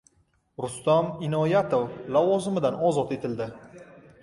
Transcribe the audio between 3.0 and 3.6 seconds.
etildi